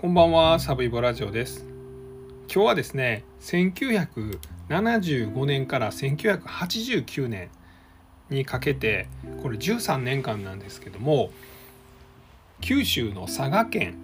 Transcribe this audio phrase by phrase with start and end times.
[0.00, 1.66] こんばんは、サブイボラジオです。
[2.50, 7.50] 今日はですね、1975年から1989年
[8.30, 9.08] にかけて、
[9.42, 11.30] これ13年間なんですけども、
[12.62, 13.96] 九州の佐賀県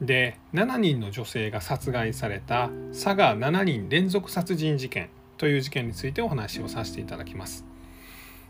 [0.00, 7.64] で7人の女性が殺害された佐賀7人連続殺人事件という事件についてお話をさせていただきます。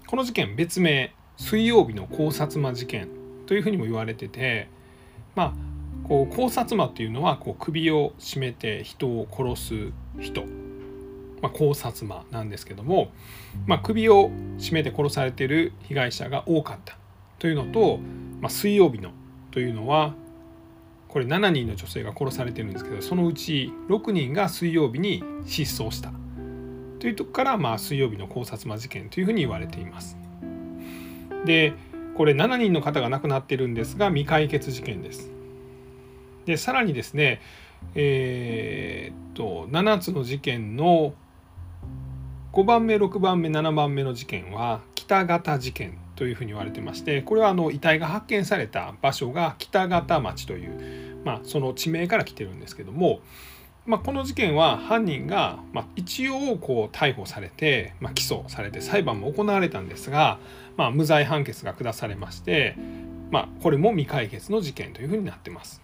[0.06, 3.08] この事件別名水曜日の考察魔事件
[3.46, 4.68] というふうにも言われてて
[5.34, 5.67] まあ
[6.08, 10.44] こう考察魔っていうのはこう首を絞めて人を殺す人、
[11.42, 13.12] まあ、考察魔なんですけども、
[13.66, 16.96] まあ、首を絞めて殺されている被害者が多かった
[17.38, 17.98] というのと、
[18.40, 19.10] まあ、水曜日の
[19.50, 20.14] というのは
[21.08, 26.12] これ7人の女性が殺されてるんですけどそのうち6人が水曜日に失踪した
[27.00, 30.16] というとこから、まあ、水曜日の考察魔事件というふうに言われています。
[31.44, 31.72] で
[32.16, 35.37] これ7人の方が亡くなってるんですが未解決事件です。
[36.48, 37.42] でさらにですね
[37.94, 41.12] えー、っと7つの事件の
[42.54, 53.20] 5番目6番目7番目の事件は北方事件というふうに言われてましてこれはあの遺体が発見された場所が北方町という、まあ、その地名から来てるんですけども、
[53.84, 60.38] まあ、この事件は犯人が、まあ、一応こう逮捕されて、まあ、起訴されて裁判も行われたんですが、
[60.78, 62.74] まあ、無罪判決が下されまして、
[63.30, 65.82] まあ、これも未解決の事件というふうになってます。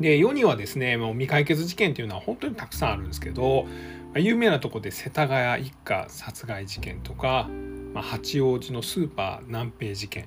[0.00, 3.66] で世にはですねもう未解決事件というのは本当にたくさんあるんですけど
[4.14, 7.48] 有名なとこで世田谷一家殺害事件とか、
[7.94, 10.26] まあ、八王子のスーパー南平事件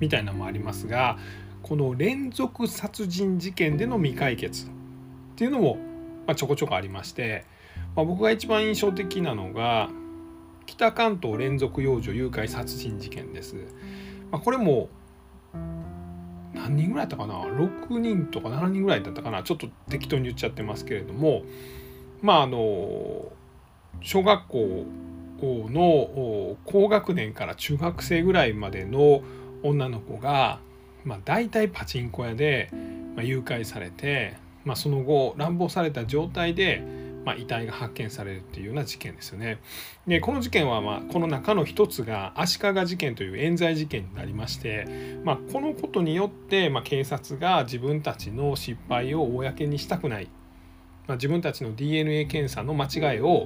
[0.00, 1.18] みたいなのもありますが
[1.62, 4.68] この連続殺人事件での未解決っ
[5.36, 5.76] ていうのも、
[6.26, 7.44] まあ、ちょこちょこありまして、
[7.94, 9.90] まあ、僕が一番印象的なのが
[10.66, 13.56] 北関東連続幼女誘拐殺人事件です。
[14.30, 14.88] まあ、これも
[16.58, 19.42] 何人ぐらいだったかな？6人とか7人ぐらいだったかな？
[19.42, 21.42] ちょっと適当に言っちゃってますけれども。
[22.20, 23.32] まああの
[24.00, 24.86] 小学校
[25.40, 29.22] の高学年から中学生ぐらいまでの
[29.62, 30.58] 女の子が、
[31.04, 32.70] まあ、大体パチンコ屋で、
[33.20, 36.82] 誘拐されて、まあ、その後乱暴された状態で
[37.28, 39.58] まあ、遺体が発見されるっていうような事件ですよね。
[40.06, 50.30] でこの事件は、まあ、この中の一つが足利事件という冤罪事件になりまして、まあ、このことによって、まあ、警察が自分たちの失敗を公にしたくない、
[51.06, 53.44] まあ、自分たちの DNA 検査の間違いを、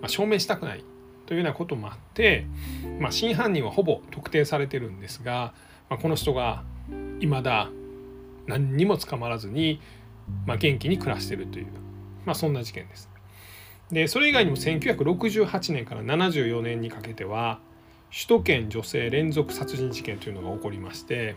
[0.00, 0.84] まあ、証明したくない。
[1.26, 2.46] というようなこともあって、
[3.00, 5.52] まあ、真犯人はほぼ特定されてるんですが、
[5.90, 6.62] まあ、この人が
[7.20, 7.68] 未だ
[8.46, 9.82] 何にも捕まらずに、
[10.46, 11.87] まあ、元気に暮らしてるという。
[12.28, 13.08] まあ、そんな事件です。
[13.90, 17.58] でそれ以外にも1968年から74年にかけては
[18.12, 21.36] 首都圏女性連続殺人事件というのが起こりまして、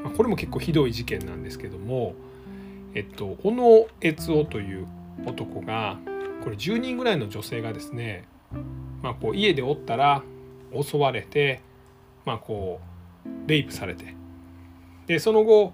[0.00, 2.14] まあ、これも結構ひどい事件なんですけども、
[2.94, 4.86] えっと、小野悦夫という
[5.26, 5.98] 男が
[6.44, 8.22] これ10人ぐらいの女性がですね、
[9.02, 10.22] まあ、こう家でおったら
[10.80, 11.60] 襲われて、
[12.24, 12.80] まあ、こ
[13.26, 14.14] うレイプされて
[15.08, 15.72] でその後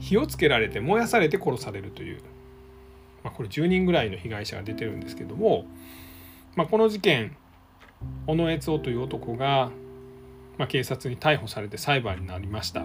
[0.00, 2.22] 火をつけられて燃やされて殺されるという
[3.24, 5.64] まあ、これ10人ぐらいの被害者が出てるんですけども、
[6.56, 7.36] まあ、この事件
[8.26, 9.70] 小野悦夫という男が、
[10.58, 12.84] まあ、警察に逮捕されて裁判になりました。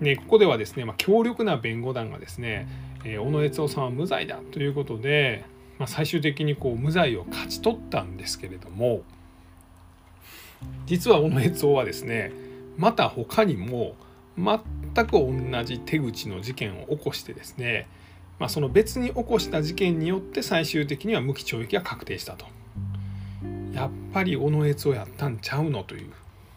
[0.00, 2.68] でここではですね、まあ、強力な弁護団がですね、
[3.04, 5.44] えー、小野悦夫さんは無罪だということで、
[5.78, 9.02] まあ、最終的にこう無罪を勝ち取ったんですけれども
[10.86, 12.32] 実は小野悦夫はですね
[12.76, 13.94] また他にも
[14.36, 17.88] 全く同じ手口の事件を起こしてですね
[18.38, 22.46] まあ、その別に起こした事件によって最終的には無期懲役が確定したと。
[23.72, 26.10] やっぱり小野悦夫やったんちゃうのという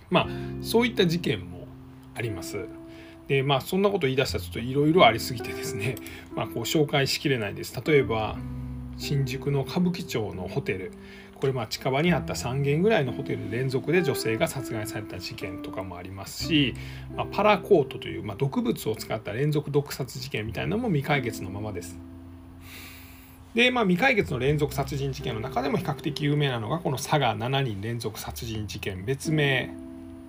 [0.10, 0.28] まあ
[0.62, 1.68] そういった事件も
[2.16, 2.66] あります。
[3.28, 5.96] でまあそんなこと言い出したらちょっといろいろありすぎてですね、
[6.36, 7.80] まあ、こう紹介しきれないです。
[7.86, 8.38] 例えば
[8.98, 10.92] 新宿の歌舞伎町のホテル
[11.38, 16.74] これまあ近場にあった3軒ぐらいのホテル連続で女性が殺害された事件とかもありますし、
[17.16, 21.98] まあ、パラコートという、まあ、毒物を使った連続毒殺事件みたいなのも未解決のままです。
[23.54, 29.74] で、まあ、未解決の連続殺人事件の中でも比較的有名なのがこの佐賀7人連続殺人事件別名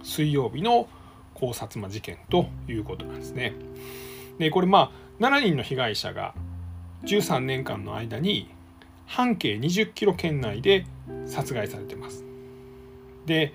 [0.03, 0.89] 水曜日の
[1.35, 3.55] 考察魔事件ということなんですね。
[4.39, 6.35] でこれまあ7人の被害者が
[7.05, 8.51] 13年間の間に
[9.09, 10.87] 半径20キロ圏内で
[11.27, 12.25] 殺害されてます。
[13.27, 13.53] で、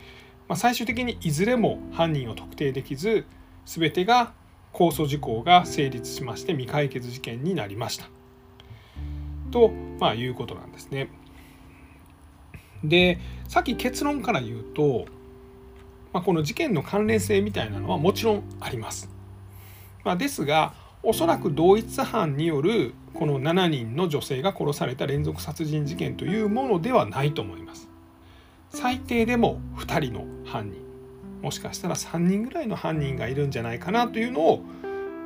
[0.50, 3.26] まあ、最終的にいずれも犯人を特定できず
[3.66, 4.34] 全てが
[4.74, 8.10] 控訴事項が成立しまして未解決事件になりました。
[9.52, 9.70] と、
[10.00, 11.10] まあ、いうことなんですね。
[12.84, 15.06] でさっき結論から言うと、
[16.12, 19.08] まあ、この事件の関連性みたいなのはもちろんあります。
[20.04, 20.74] まあ、ですが
[21.04, 27.90] おそらく同一犯によるこの7人の女性が殺された連続殺人事件というものではないと思います。
[28.70, 30.82] 最低でも2人の犯人
[31.44, 34.64] もしかしたら3人ぐらいの犯人がいるんじゃないかなというのを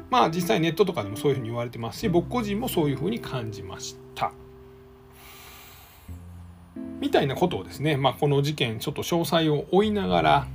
[0.09, 4.33] まあ実際ネットとかでもそういうふうに言われてますし僕個人もそういうふうに感じました。
[6.99, 10.47] みたいなことをですね、まあ、この事件ちょっと詳細を追いながら、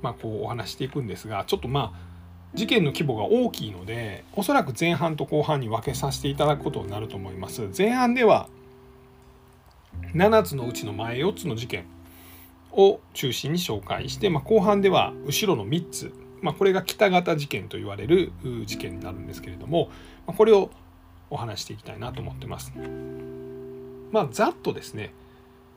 [0.00, 2.13] まあ、こうお話していくんですがちょっとまあ
[2.54, 7.68] 事件の規模が大きいのでおそらく前半と後半に分けさせていただくことになると思います。
[7.76, 8.48] 前半では
[10.14, 11.86] 7つのうちの前4つの事件
[12.72, 18.32] を中心に紹介して、まあ、後半では後ろの3つ、まあ、これが北方事件と言われる
[18.66, 19.90] 事件になるんですけれども、
[20.26, 20.70] ま、これを
[21.30, 22.72] お話していきたいなと思ってます。
[24.12, 25.12] まあざっとですね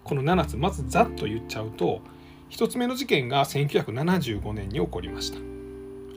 [0.03, 2.01] この7つまずざっと言っちゃうと
[2.51, 5.47] 1つ目の事件が1975年に起こりました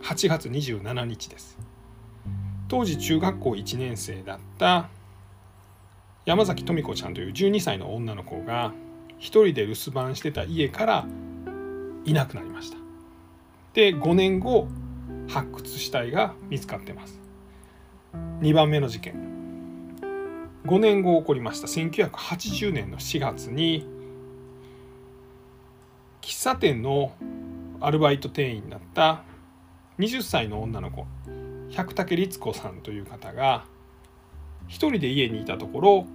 [0.03, 1.59] 8月27日です。
[2.69, 4.89] 当時中学校1年生だった
[6.25, 8.73] 山崎富子ちゃんという12歳の女の子が
[9.19, 11.07] 一人で留守番してた家から
[12.05, 12.77] いなくなりました。
[13.75, 14.69] で5年後
[15.29, 17.21] 発掘死体が見つかってます。
[18.41, 19.15] 2番目の事件。
[20.65, 21.67] 5年後起こりました。
[21.67, 23.87] 1980年の4月に
[26.21, 27.13] 喫茶店の
[27.81, 29.25] アルバイト店員だった
[30.01, 31.07] 20歳の女の子。
[31.71, 33.65] 百武律子さんという方が
[34.67, 36.07] 一人で家にいたところ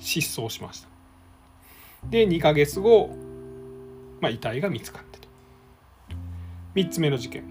[0.00, 0.88] 失踪しました。
[2.10, 3.16] で2ヶ月後、
[4.20, 5.28] まあ、遺体が見つかったと。
[6.74, 7.44] 3つ目の事件。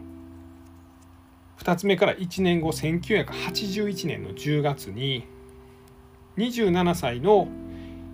[1.59, 5.25] 2つ目から1年後1981年の10月に
[6.37, 7.47] 27歳の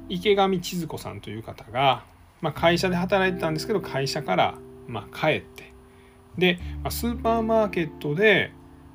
[0.10, 2.06] 池上千鶴子さんという方が、
[2.40, 5.73] まあ、会社で働いてたんですけど会社からまあ帰って
[6.38, 6.60] で、
[6.90, 8.52] スーパーマーケットで、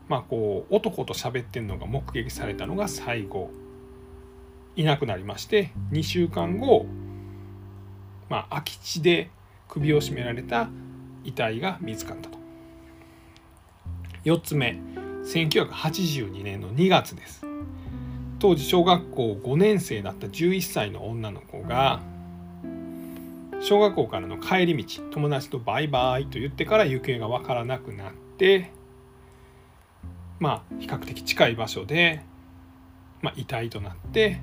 [0.09, 3.51] まあ、こう男と喋ってるのが目撃されたのが最後。
[4.77, 6.87] いなくなりまして2週間後、
[8.29, 9.29] まあ、空き地で
[9.67, 10.69] 首を絞められた
[11.25, 12.39] 遺体が見つかったと。
[14.25, 14.79] 4つ目
[15.25, 17.45] 1982年の2月です。
[18.39, 22.01] 当時小学校5年生だった11歳の女の子が
[23.61, 28.71] 小学校からの帰り道友達とバイバイと言ってから行方が分からなくなって
[30.39, 32.23] まあ比較的近い場所で、
[33.21, 34.41] まあ、遺体となって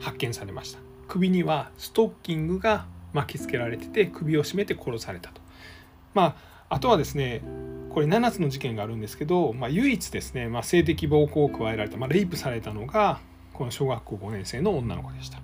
[0.00, 0.78] 発見されました。
[1.08, 5.40] 首にはストッキングが巻きつけられてて首を絞めて殺されたと。
[6.14, 6.36] ま
[6.68, 7.42] ああとはですね
[7.90, 13.20] これ7つの事件があるんですけど、まあ、唯一ですね、まあ、性的暴行を加えられた、まあ、レイプされたのが
[13.54, 15.38] この小学校5年生の女の子でした。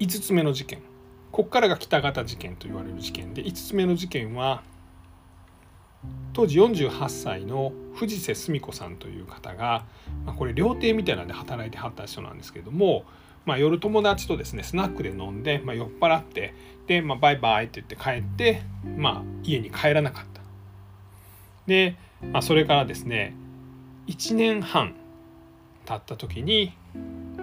[0.00, 0.80] 5つ目の事件。
[1.30, 4.62] ここからが北方事件と言われる事件で5つ目の事件は
[6.32, 9.84] 当時48歳の藤瀬澄子さんという方が、
[10.24, 13.04] まあ、これ料亭みたいなんで働いてはった人なんですけども、
[13.44, 16.54] まあ、夜友達とですねスナックで飲んで、まあ、酔っ払って
[16.86, 18.62] で、まあ、バイバイって言って帰って、
[18.96, 20.40] まあ、家に帰らなかった。
[21.66, 21.96] で、
[22.32, 23.34] まあ、それからですね
[24.06, 24.94] 1年半
[25.84, 26.72] 経った時に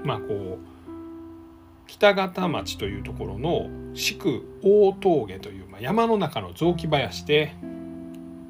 [0.04, 0.75] まあこう
[1.88, 7.54] 北方町というところの宿大峠という、まあ、山の中の雑木林で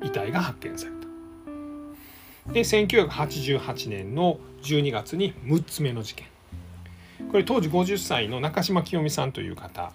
[0.03, 2.53] 遺体が発見された。
[2.53, 6.27] で1988年の12月に6つ目の事件。
[7.31, 9.91] これ当時50歳の中島清美さんという方、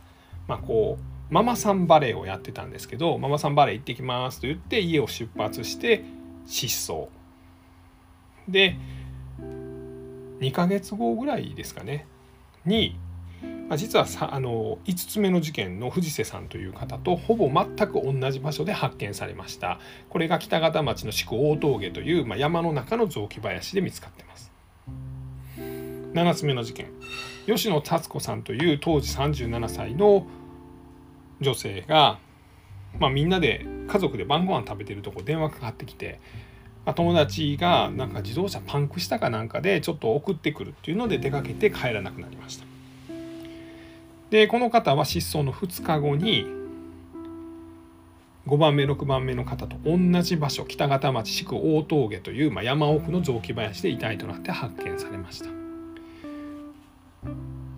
[0.48, 6.04] まあ、こうママさんバレーをやってたんですけどママさんバレー行ってきますと言って家を出発して
[6.46, 7.08] 失踪。
[8.48, 8.76] で
[10.40, 12.06] 2ヶ月後ぐらいですかね。
[12.64, 12.96] に、
[13.70, 19.78] まあ、実はさあの5つ目の事件の藤瀬さんという方とほぼ全く同じ場所で発見されました。
[20.08, 24.50] これが北方町の宿大峠という、まあ、山の中の雑木林で見つかってます。
[25.56, 26.90] 7つ目の事件。
[27.46, 30.26] 吉野達子さんという当時37歳の
[31.40, 32.18] 女性が、
[32.98, 36.18] まあ、みんなで家族で晩ご飯食べてるとこ電話かかってきて、
[36.84, 42.69] まあ、友達がなんか自動車パンクしたかなんかでちょっと送ってくるっていうので出かけて帰らなくなりました。
[44.30, 46.46] でこの方は失踪の2日後に
[48.46, 55.50] 5番目6番目の方と同じ場所北方町宿大峠という、まあ、山奥の雑木林で遺体となって発見されました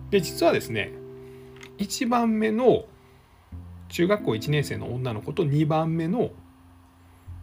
[0.09, 0.93] で実はですね
[1.79, 2.85] 1番目の
[3.89, 6.31] 中学校1年生の女の子と2番目の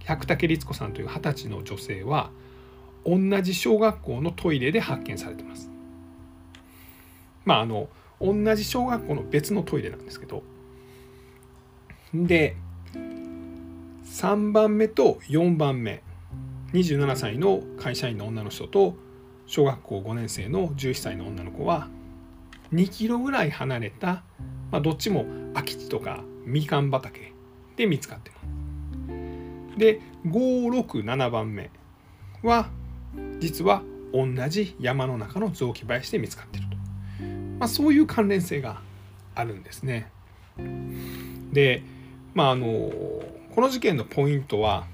[0.04, 2.30] 百武律子さんという二十歳の女性は
[3.04, 5.70] 同じ小学校のトイレで発見されてます。
[7.44, 7.88] まああの
[8.20, 10.42] 同じ小学校の別のトイレなんですけど
[12.14, 12.56] で
[14.04, 16.02] 3番目と4番目
[16.72, 18.94] 27歳の会社員の女の人と
[19.46, 21.88] 小学校5年生の11歳の女の子は
[22.72, 24.22] 2キロぐらい離れた、
[24.70, 25.24] まあ、どっちも
[25.54, 27.32] 空き地とかみかん畑
[27.76, 29.78] で見つかってます。
[29.78, 31.70] で567番目
[32.42, 32.68] は
[33.38, 36.76] 実は同じ山の中の雑木林で見つかってると、
[37.60, 38.80] まあ、そういう関連性が
[39.34, 40.10] あるんですね。
[41.52, 41.82] で
[42.34, 44.86] まああのこの事件のポイントは、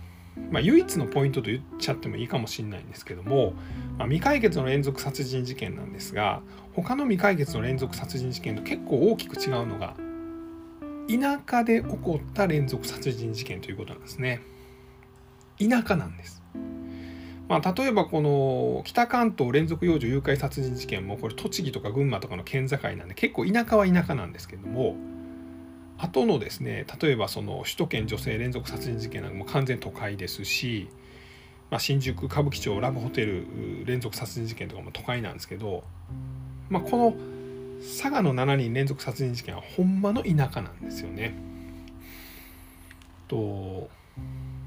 [0.51, 3.53] まあ、唯一のポイントと言っちゃってもいいかもしれないんですけども、
[3.99, 6.41] まあ、未解決の連続殺人事件なんですが
[6.75, 9.95] 他の未解決の連続殺人事件と結構大きく違うのが
[11.09, 14.43] 田舎で起こった連続殺人事件ということなんですね。
[15.59, 16.43] 田舎なんです。
[17.49, 24.97] まあ、例えばこの北関東連続幼女誘拐殺人事件もこれ栃木とか群馬とかの県境なんで結構田舎は田舎なんですけども
[25.99, 30.89] 後のですね例えばその首都圏女性連続殺人事件なんかも完全都会ですし、
[31.71, 33.47] まあ、新宿歌舞伎町ラブホテル
[33.85, 35.85] 連続殺人事件とかも都会なんですけど、
[36.69, 37.15] まあ、この
[37.81, 41.35] 佐賀の7人連続殺人事件はほんまの田舎なんですよね。
[43.29, 43.89] と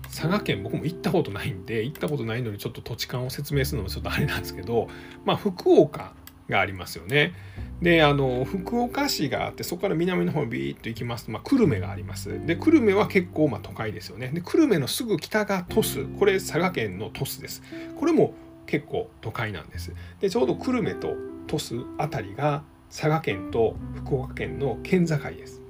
[0.09, 4.89] 佐賀県僕も行ったことないんで行ったことないのにちょっと土地勘を説明するのもちょっとあれなんですけど、
[5.23, 6.13] まあ、福岡
[6.49, 7.33] がありますよね。
[7.81, 12.45] であの福岡市があってそこから南の方にビーッと行きますと、まあ、久留米があります。
[12.45, 14.29] で久留米は結構まあ都会ですよね。
[14.33, 17.61] で久留米のすぐ北が鳥栖これ佐賀県の鳥栖です。
[17.97, 18.33] これも
[18.65, 19.93] 結構都会なんです。
[20.19, 21.15] でちょうど久留米と
[21.47, 25.61] 鳥栖辺りが佐賀県と福岡県の県境です。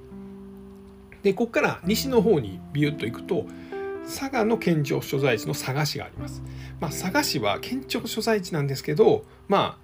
[1.22, 3.44] でここから西の方にビュッと行くと
[4.10, 6.42] 佐賀の県庁所在地の佐賀市があります。
[6.80, 9.78] まあ、佐賀市は県庁所在地なんですけどま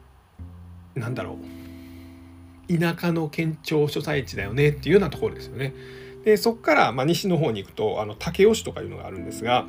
[0.97, 1.39] あなんだろ
[2.69, 5.73] う田舎の県庁所在地だよねっていうようなところですよね。
[6.25, 9.67] でそこからま西の方に行くとあの武雄市とかいうのがあるんですが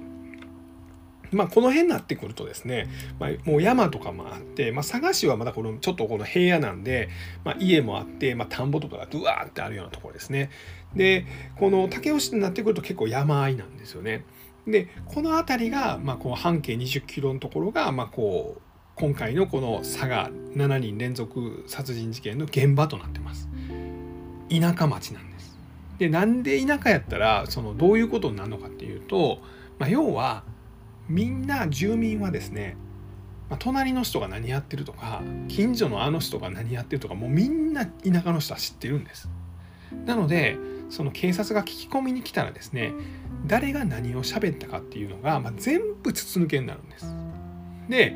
[1.31, 2.87] まあ、この辺になってくるとですね、
[3.19, 7.09] まあ、もう山とかもあって、まあ、佐賀市はまだこのちょっとこの平野なんで、
[7.43, 10.49] まあ、家もあって、まあ、田んぼとかがドゥワーってあるようなところですね。
[10.95, 11.25] で
[11.57, 14.23] この武雄市になってくると結構山あいなんですよね。
[14.67, 18.61] でこの辺りが、まあ、こう半径20キロのところが、まあ、こう
[18.95, 23.47] 今回のこの佐賀7人連続殺人事件の現場となってます。
[24.49, 25.57] 田舎町なんです。
[25.99, 29.39] でなんで田舎やったらそのどういうことになるのかっていうと、
[29.79, 30.43] まあ、要は
[31.07, 32.75] みんな住民はですね、
[33.49, 39.29] まあ、隣の人が何やってるとか近所のあの人が何やってるとかもうみんな田舎の人は知ってるんです。
[40.05, 40.57] なので
[40.89, 42.93] その警察が聞き込みに来たらですね
[43.45, 47.13] 誰が何を喋ったかっていうのが、まあ、全部筒抜けになるんです。
[47.89, 48.15] で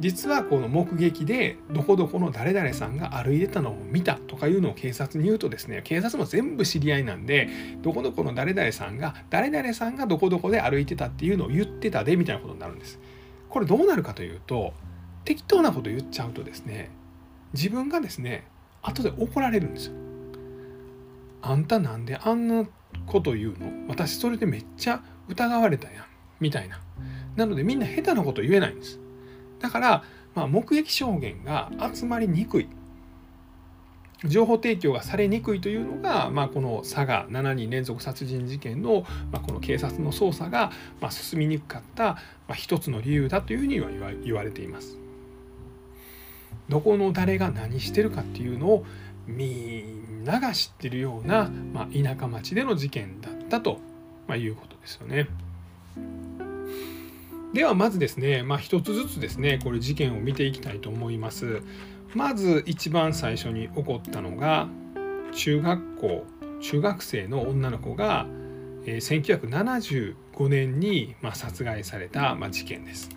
[0.00, 7.50] 実はこの目撃でどこどこの誰々さんが歩いてたのを見たとかいうのを警察に言うとですね警察も全部知り合いなんで
[7.82, 12.98] どこどこの誰々さんが誰々さんがどこどこで歩いてたっていうのを言ってたでみたいなことになるんです。
[13.50, 14.72] これどうなるかというと
[15.26, 16.90] 適当なこと言っちゃうとですね
[17.52, 18.46] 自分がですね
[18.80, 20.09] 後で怒られるんですよ。
[21.42, 22.64] あんたなんであんな
[23.06, 23.88] こと言うの？
[23.88, 26.04] 私それでめっちゃ疑われたやん
[26.40, 26.80] みたいな。
[27.36, 28.98] なのでみんな下手なこと言えないんです。
[29.60, 30.04] だから、
[30.34, 32.68] まあ、目撃証言が集まりにくい
[34.24, 42.18] 情報提供がされにくいというのが、まあ、この佐賀7人連続殺人事件の、まあ、この警察の捜査が、まあ、進みにくかった、ま
[42.50, 43.88] あ、一つの理由だというふうには
[44.24, 44.98] 言われています。
[46.68, 48.86] どこの誰が何してるかっていうのを
[49.30, 53.78] みんなが知ってるような、まあ、田舎町での事件だったと、
[54.26, 55.28] まあ、いうことですよね。
[57.52, 61.62] ではまずですね、まあ、一つずつですねこれ事件を見ていきたいと思います。
[62.14, 64.68] まず一番最初に起こったのが
[65.32, 66.26] 中学校
[66.60, 68.26] 中学生の女の子が、
[68.84, 73.08] えー、1975年に、まあ、殺害された、まあ、事件です。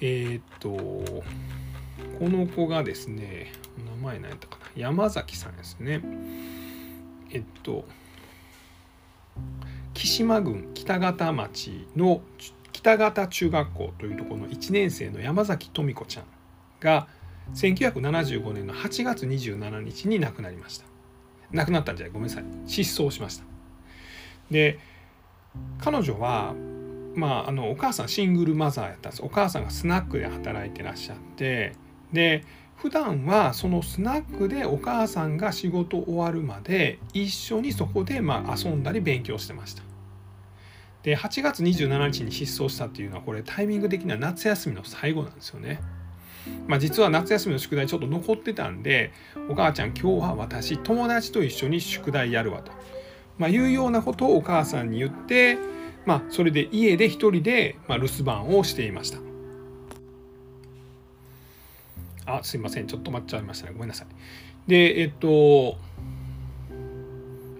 [0.00, 0.70] えー、っと
[2.18, 3.52] この子がですね
[4.00, 6.00] 名前何やったか山崎さんですね。
[7.30, 7.84] えっと
[9.92, 12.22] 木島郡北方町の
[12.72, 16.24] 北方中学校というところの1年生の山崎富子ちゃん
[16.80, 17.08] が
[17.54, 20.86] 1975年の8月27日に亡くなりました。
[21.50, 22.12] 亡くなったんじゃない？
[22.12, 22.44] ごめんなさい。
[22.66, 23.44] 失踪しました。
[24.50, 24.78] で
[25.80, 26.54] 彼女は
[27.14, 29.22] まああのお母さんシングルマザーやったんです。
[29.24, 31.72] お母さんがスナックで働いてらっしゃって
[32.12, 32.44] で
[32.78, 39.82] 普段はそのスナックでお母さんが仕事終わるまで一緒にそこでまあ遊んだり勉強してました
[41.02, 45.80] で8月27日に失踪したっていうのはこれタイミング的には夏休みの最後なんですよね。
[46.66, 49.12] まあ、実は夏休みの宿題ちょっと残ってたんで
[49.50, 52.72] お母ちゃん今日は私友達と一緒に宿題やるわと、
[53.36, 55.58] まあ、いうようなことをお母さんに言って、
[56.06, 59.27] まあ、それで家で一人で、まあ、留守番をしていました。
[62.28, 62.86] あすいません。
[62.86, 63.72] ちょっと待っちゃいましたね。
[63.72, 64.06] ごめんなさい。
[64.68, 65.78] でえっと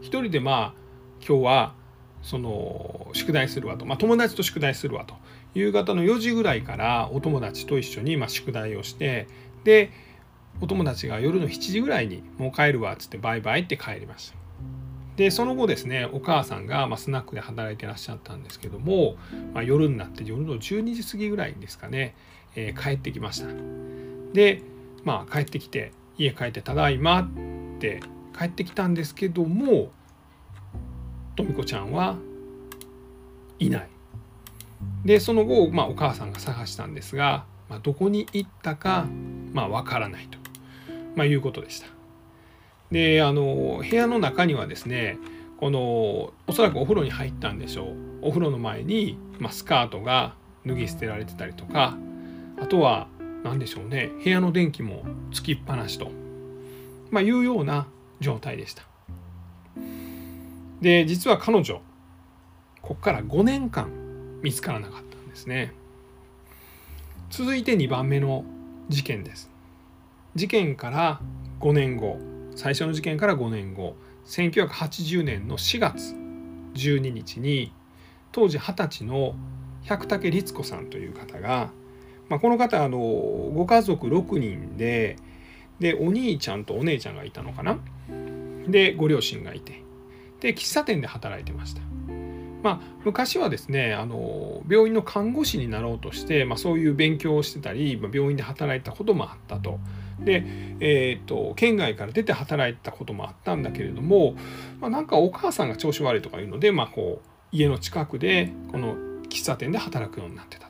[0.02, 0.74] 一人でまあ
[1.26, 1.74] 今日は
[2.22, 5.14] その宿題するわと、まあ、友達と宿題するわと。
[5.54, 9.26] 夕方の4時ぐらいからお友達と一緒にま宿題をして。
[9.64, 9.90] で
[10.60, 14.38] お友達が夜の7時ぐらいにもう帰るわっつってバイバイって帰りました。
[15.16, 19.16] でその後ですねお母さんが、まスナックで働いてらっしゃったんですけども、
[19.52, 22.14] まあ、夜になって夜の12時過ぎぐらいですかね、
[22.54, 23.48] えー、帰ってきました。
[24.32, 24.62] で
[25.04, 27.28] まあ帰ってきて家帰って「ただいま」っ
[27.78, 28.00] て
[28.36, 29.90] 帰ってきたんですけども
[31.36, 32.16] とみ子ちゃんは
[33.58, 33.88] いない。
[35.04, 39.06] でその後、まあ、お母さんが探したんですが、まあ、どこに行ったか、
[39.52, 40.38] まあ、からないと、
[41.16, 41.86] まあ、いうことでした。
[42.92, 45.18] であの部屋の中にはですね
[45.58, 45.80] この
[46.46, 47.96] おそらくお風呂に入ったんでしょう。
[48.22, 50.34] お風呂の前に、まあ、スカートが
[50.66, 51.96] 脱ぎ捨てられてたりとか
[52.60, 53.08] あとは
[53.44, 54.10] 何でしょうね。
[54.22, 56.10] 部屋の電気もつきっぱなしと、
[57.10, 57.86] まあ、いうような
[58.20, 58.82] 状態でした。
[60.80, 61.80] で実は彼女
[62.82, 63.90] ここから5年間
[64.42, 65.72] 見つからなかったんですね。
[67.30, 68.44] 続いて2番目の
[68.88, 69.50] 事件です。
[70.34, 71.20] 事件から
[71.60, 72.18] 5年後。
[72.54, 73.96] 最初の事件から5年後。
[74.26, 76.14] 1980年の4月
[76.74, 77.72] 12日に
[78.32, 79.34] 当時20歳の
[79.84, 81.70] 百武律子さんという方が、
[82.28, 85.16] まあ、この方あのご家族6人で
[85.80, 87.78] でお兄ちゃんとお姉ちゃんがいたのかな？
[88.68, 89.82] でご両親がいて
[90.40, 91.82] で喫茶店で働いてました。
[92.60, 99.78] まあ、昔はですねあの病院の看護師になろうとして、まあ、そういう勉強をしてたりまあ病院で働いたこともあったと。
[100.18, 100.44] で、
[100.80, 104.34] えーと、県外から出て働いたこともあったんだけれども、
[104.80, 108.96] まあ、なんかお母さんが調子悪いとかいうので、まあ、こう家の近くでこの
[109.28, 110.67] 喫茶店で働くようになってた。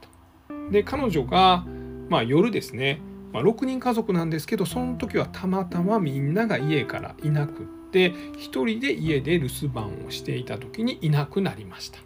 [0.71, 1.65] で彼女が、
[2.09, 3.01] まあ、夜ですね、
[3.33, 11.99] まあ、6人家族なんですけどその時はたまたまみんなが家からいなくって1人で家で留守番をしていた時にいなくなりました。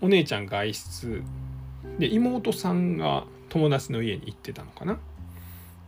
[0.00, 1.22] お姉ちゃん外出。
[1.98, 4.98] で妹さんが友達の家に行ってたのかな。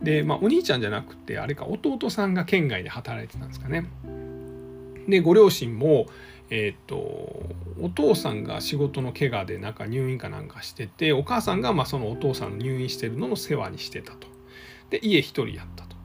[0.02, 3.87] でまあお兄ちゃんじゃなくてあれか弟さんが県外で働いてたんですかね。
[5.09, 6.07] でご両親も
[6.50, 6.96] えっ、ー、と
[7.80, 14.26] お父さんが仕事の怪我でなんか入院かなんかしててお母さんがまあそのお父さんの入院してるのの世話にしてたと
[14.90, 15.96] で家一人やったと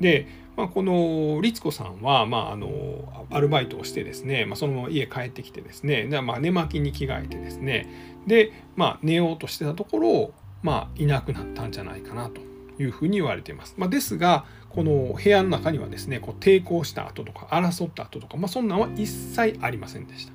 [0.00, 0.26] で
[0.58, 12.40] まあ、この律子さんは、まあ、あのアルバイトをしてですね、まあ、そのまま家帰ってきてですねで、まあ、寝巻きに着替えてですねで、まあ、寝ようとしてたところを、まあ、いなくなったんじゃないかなと
[12.82, 13.74] いうふうに言われています。
[13.78, 20.32] まあ、ですがこの部屋の中にはですねこう抵抗した跡とか争った跡とか、まあ、そんなんは一切ありませんでした。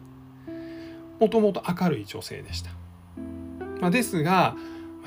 [1.19, 2.72] もともと明るい女性でした。
[3.80, 4.56] まあ、ですが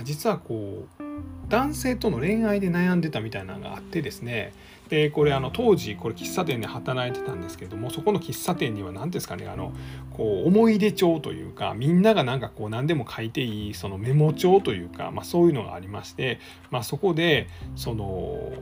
[0.03, 1.03] 実はこう
[1.49, 4.53] 男性との恋愛で悩んでたみたいなのがあってですね
[4.89, 9.73] でこれあの当時これ喫茶店で働いてたんですけどもそこの喫茶店には何ですかねあの
[10.13, 18.53] こう思い出帳というかみんながなんかこう何でも書いていいそのメモ帳というか、まあ、そういうのがありまして、まあ、そこでその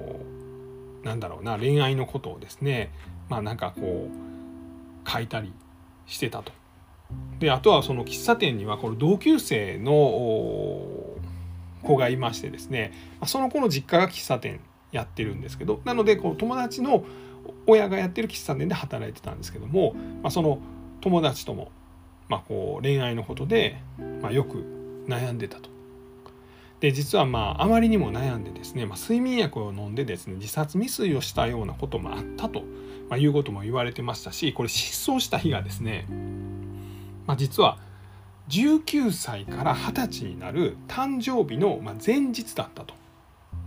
[1.05, 2.91] なんだろうな恋愛のことをですね
[3.29, 5.53] まあなんかこう書いたり
[6.07, 6.53] してたと。
[7.39, 9.93] であとはその喫茶店にはこの同級生の
[11.83, 12.93] 子がいましてですね
[13.27, 17.05] その子の実家が喫茶店やってるんですけどなのでこう友達の
[17.67, 20.59] 親がやってる喫茶店で働いてたんですけども、まあ、その
[21.01, 21.71] 友達とも、
[22.29, 23.81] まあ、こう恋愛のことで、
[24.23, 24.65] まあ、よく
[25.07, 25.74] 悩んでたと。
[26.85, 32.61] で実はまああまりにも悩んでですね、まあ、睡眠薬を飲んでですね自殺未遂をしたようなこともあったと、
[33.09, 36.05] まあ、いうことも言われてましたしこれ失踪した日がですね、
[37.27, 37.79] まあ、実は
[38.51, 42.93] 19歳から20歳になる誕生日の前日だったと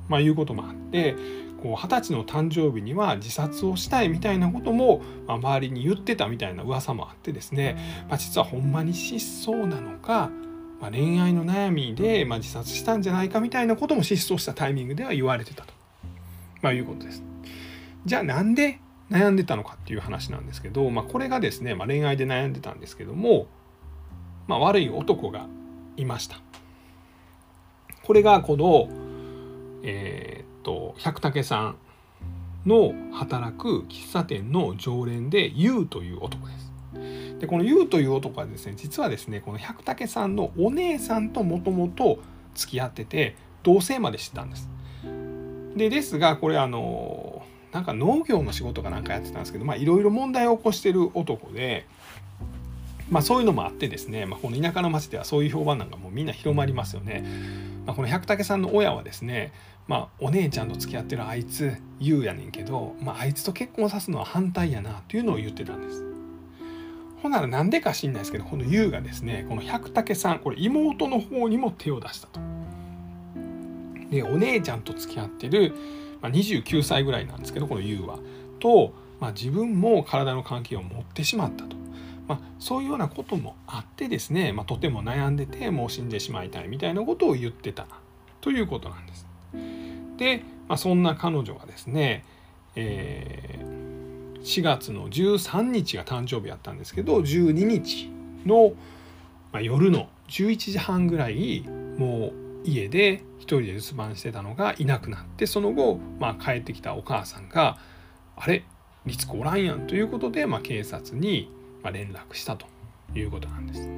[0.10, 1.15] まあ、いうこともあって
[1.63, 10.30] こう二十歳の誕生日には自殺をしたいみたいなことも、まあ、周りに言ってたみたいな噂もあってですね、まあ、実はほんまに失踪なのか、
[10.80, 15.74] まあ、恋愛の悩みで、まあ、自殺したんじゃないかみたいなことも失踪したタイミングでは言われてたと、
[16.62, 17.24] まあ、いうことです。
[18.06, 23.48] じゃあなんで悩んでたのかっていう話なんですけど、まあ、これがですね、まあ、恋愛で悩んでたんですけども、
[24.48, 25.48] まあ、悪い男が
[25.98, 26.40] いました。
[28.04, 28.88] これがこの
[29.84, 31.78] えー、っと百武さん
[32.66, 36.66] の働く喫茶店の常連でユウという男です。
[37.39, 42.19] でこのユウという男はですね実はですねこの百武さんのお姉さんともともと
[42.56, 44.69] 付き合ってて同棲までしてたんです。
[45.76, 51.86] でですがこれあのなんか農業の仕事かなんかやってたんですけどいろいろ問題を起こしてる男で、
[53.10, 57.23] まあ、そういうのもあってですね、まあ、この田舎の町ではそういう評判なんかもうみんな広まりますよね。
[57.86, 59.54] まあ、この百武さんの親はですね、
[59.88, 66.07] まあ、お姉ちゃんと付き合ってるあいつ優やねんけど、まあ、あいつと結婚さすのは反対やなというのを言ってたんです。
[67.21, 72.39] ほんならなんでか知んないですけどこの優がですねこの百武さんこれ妹の方にも手を出したと。
[74.12, 75.73] でお姉ちゃんと付き合ってる、
[76.21, 78.19] まあ、29歳ぐらいなんですけどこの優は
[78.60, 81.75] と、まあ、自分も体の関係を持ってしまったと。
[82.27, 87.88] まあ、そういうようなこともあってですね、まあ、とても悩んでてもう死んでしまいたいみたいなことを言ってた
[88.41, 89.25] ということなんです。
[90.17, 92.25] で、まあ、そんな彼女がですね、
[92.75, 93.77] えー、
[94.48, 98.10] 4月の13日が誕生日やったんですけど12日
[98.46, 98.72] の、
[99.52, 101.66] まあ、夜の11時半ぐらい
[101.98, 102.34] もう
[102.64, 107.78] 家で一人で留守番してたのがいなくなってその後、まあ、帰ってきたお母さんが
[108.38, 108.64] 「あれ？
[109.06, 111.52] 律子おらんやん」ということで、まあ、警察に
[111.92, 112.68] 連絡したと
[113.14, 113.90] いうことなんです。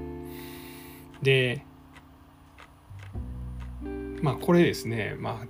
[1.22, 1.64] で
[4.24, 5.48] まあこれですねまあ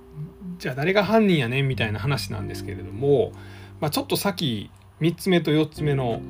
[0.58, 3.32] じゃあ誰が犯人やねんみたいな話なんですけれども、
[3.80, 6.20] まあ、ちょっと先3つ目と4つ目の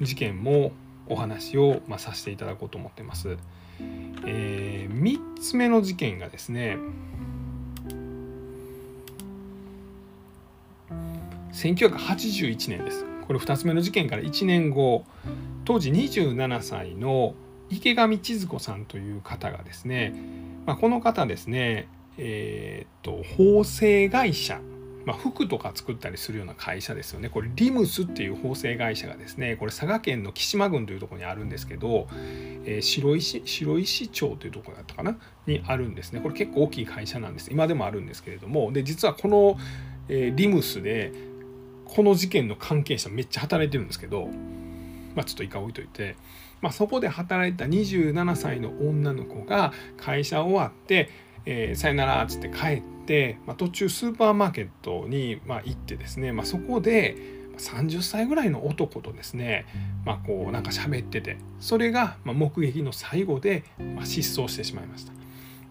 [0.00, 0.72] 事件も
[1.06, 3.36] お話を、まあ、させていただこうと思ってます。
[4.24, 6.76] えー、3つ目の事件がですね
[11.52, 15.04] 1981年ですこれ2つ目の事件から1年後
[15.64, 17.34] 当時27歳の
[17.70, 20.14] 池上千鶴子さんという方がですね、
[20.66, 21.88] まあ、この方ですね
[22.18, 24.60] えー、っと縫製会社
[25.06, 27.28] まあ、服とか作ったりするような会社ですよね。
[27.30, 32.06] これリムスっていう縫製会社がですねこれ佐賀県の木島郡というとこにあるんですけど、
[32.64, 35.18] えー、白石白石町というとこだったかな？
[35.46, 36.20] にあるんですね。
[36.20, 37.50] これ結構大きい会社なんです。
[37.50, 39.58] 今でもあるんですけれどもで実はこの、
[40.08, 41.12] えー、リムスで
[41.86, 44.28] この事件の関係者めっちゃ働いてるんですけど、
[45.14, 46.16] まあ、ちょっと一回置いといて。
[46.60, 51.08] まあ、そこで働いた27歳の女の子が会社終わって、
[51.46, 52.99] えー、さよならっつって帰って、
[53.46, 57.16] まあ、途中スーパーマーケットに、まあ、行ってですね、まあ、そこで
[57.58, 59.66] 30歳ぐらいの男とですね、
[60.04, 63.64] まあ、こうなんか喋っててそれが目撃の最後で
[64.04, 65.12] 失踪してしまいました。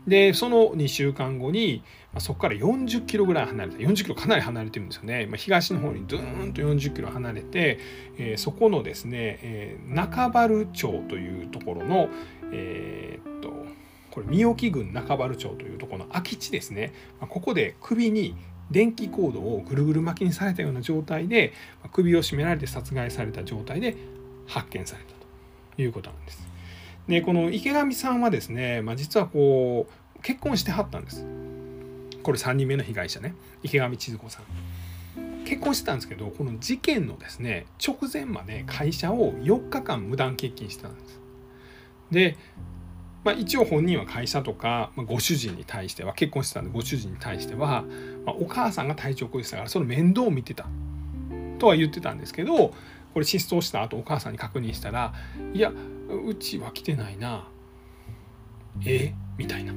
[0.08, 7.80] でその2週間後に、ま、そこから40キロぐらい離れて40キロかなり離れてるんですよね、ま、東の方にドーンと40キロ離れて、
[8.18, 12.10] え、そこのですね、え、中原町というところの、
[12.52, 13.50] えー、っと
[14.12, 18.36] これ三沖郡中原町というとこの空き地ですね、ま、ここで首に
[18.72, 21.54] 電気コードをぐるぐる巻きにされたような状態で
[21.92, 23.96] 首を絞められて殺害された状態で
[24.48, 25.10] 発見された
[25.76, 26.48] ということなんです。
[27.08, 31.26] でこの池上さんはですね、まあ、実はこう結婚してはったんです。
[32.22, 34.44] これ3人目の被害者ね池上千鶴子さん。
[35.46, 41.20] 結婚してたんですけどこの事件のですね直前まで会社を4日間無断欠勤してたんです。
[42.12, 42.38] で
[43.24, 47.84] まあ、一応本人は会社とか、まあ、ご主人に対しては結婚してたんでご主人に対しては、
[48.26, 50.68] まあ、お母さんが体調崩したからその面倒を見てた。
[51.60, 52.74] とは言ってたんですけど
[53.14, 55.14] これ失踪した後お母さんに確認したら
[55.54, 55.74] 「いや
[56.26, 57.48] うちは来てないな。
[58.86, 59.14] え？
[59.38, 59.74] みたいな。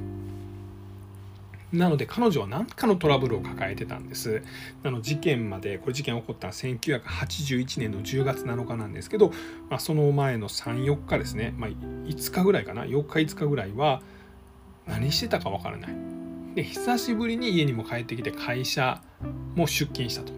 [1.73, 4.43] なので彼女は何かのトラブルを抱えてたんです。
[4.83, 9.31] なの事件までこれ事件起こったのは1981年の10月7日なんですけど、
[9.69, 14.01] まあ、その前の34日ですね、まあ、5日ぐらいかな4日5日ぐらいは
[14.85, 15.95] 何してたかわからない。
[16.53, 19.01] で久しぶりに家にも帰ってきて会社
[19.55, 20.31] も出勤したと。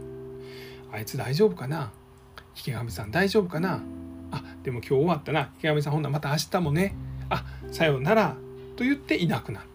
[0.93, 1.91] あいつ大丈夫かな？
[2.55, 3.81] 池上さん大丈夫かな？
[4.31, 6.95] あでも今日終わったな池上さんほんならまた明日もね
[7.29, 8.37] あさようなら
[8.77, 9.63] と言っていなくなっ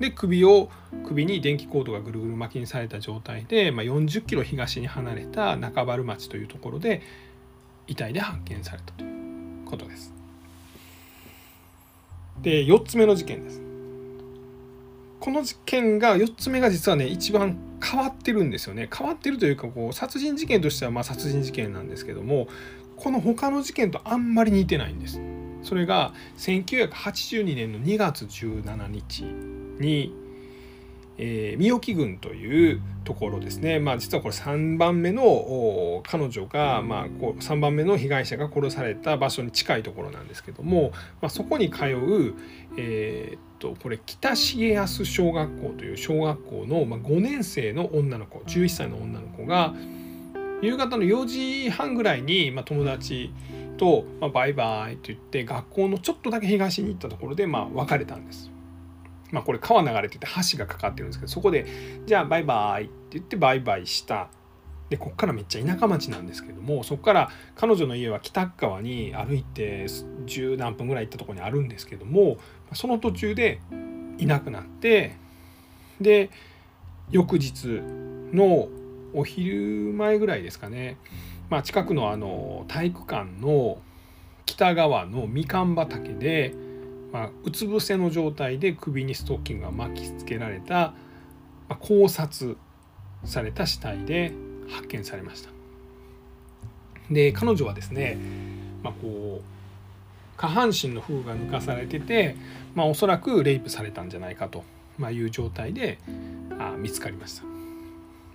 [0.00, 0.70] で首を
[1.06, 7.02] 首に電気コードがぐるぐる巻きにされた状態で、まあ、40キロ東に離れた中原町というところで
[7.86, 10.14] 遺体で発見されたということです。
[12.40, 13.60] で4つ目の事件です。
[15.20, 22.48] この事件が4つ目が実はね一番変わってるんですよね変わってるというかこう殺人事件としてはま殺人事件なんですけども
[22.96, 25.20] この他の事件とあんまり似てないんです。
[25.62, 30.14] それが1982年の2月17日に、
[31.22, 42.34] えー、三沖郡というところですね、まあ、実はこれ3番目の彼女が、まあ、こう3番目の被害者が殺された場所に近いところなんですけども、まあ、そこに通う、
[42.78, 49.74] えー、っとこれ北重安小学校という小学校の、ま、5年生の女の子11歳の女の子が
[50.62, 53.30] 夕方の4時半ぐらいに、ま、友達
[53.76, 58.50] と、ま、バイバイと言って学校のちょっとだけ東に行ったところで、まあ、別れたんです。
[59.32, 61.66] まあ、これ川流れてて橋がかかってるんですけどそこで
[62.06, 64.28] 「じゃあバイバイ」って言ってバイバイした。
[64.88, 69.86] でこっからめっちゃ田舎町なんですけどもそこから彼女の家は北側に歩いて
[70.26, 72.38] 十何分ぐらい行ったとこにあるんですけども
[72.72, 73.60] その途中で
[74.18, 75.16] いなくなって
[76.00, 76.30] で
[77.08, 77.80] 翌日
[78.32, 78.68] の
[79.12, 80.96] お昼前ぐらいですかね、
[81.50, 83.78] まあ、近くのあの体育館の
[84.46, 86.54] 北側のみかん畑で、
[87.12, 90.94] まあ、うつ伏せの状態で首にストッキングが巻きつけられた、
[91.68, 92.56] まあ、考察
[93.24, 94.32] された死体で
[94.68, 95.50] 発見されました。
[97.10, 98.16] で彼女はですね、
[98.82, 102.36] まあ、こう下半身の風が抜かされてて、
[102.74, 104.64] まあ、おそらくレイプされたんじゃないかと
[104.96, 105.98] まいう状態で
[106.58, 107.42] あ見つかりました、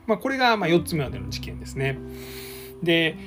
[0.07, 1.97] ま、これがま4つ目までの事件ですね。
[2.83, 3.17] で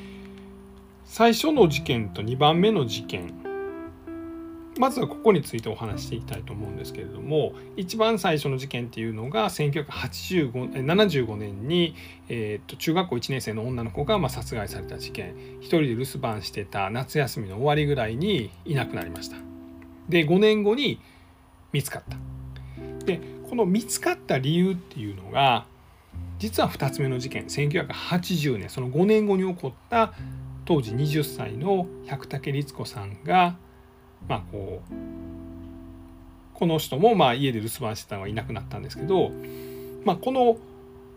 [1.06, 3.32] 最初の事件と2番目の事件
[4.78, 11.94] まずはここについてお話していきたいと思うんですけれども一番最初の事件っていうのが1975年に、
[12.28, 15.34] えー、と中学校1年生の女の子がま殺害された事件。
[15.60, 19.36] 一人で留守番してた夏休みの終わりぐらいにいなくなりました。
[20.08, 21.00] で5年後に
[21.72, 22.16] 見つかった。
[23.04, 25.66] でこの見つかった理由っていうのが
[26.38, 30.12] 実は2つ目の事件1980年その5年後に起こった
[30.64, 33.56] 当時20歳の百武律子さんが
[34.26, 34.94] まあこう
[36.54, 39.30] この人もまあ家で留守番してたのはいなくなったんですけど、
[40.04, 40.56] まあ、この